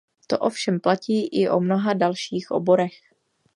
[0.27, 2.97] To ovšem platí i o mnoha dalších oborech.